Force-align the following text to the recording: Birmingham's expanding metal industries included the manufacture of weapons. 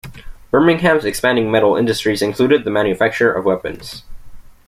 Birmingham's 0.49 1.05
expanding 1.05 1.51
metal 1.51 1.75
industries 1.77 2.23
included 2.23 2.63
the 2.63 2.71
manufacture 2.71 3.31
of 3.31 3.45
weapons. 3.45 4.01